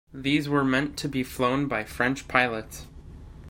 [0.15, 2.87] These were meant to be flown by French pilots.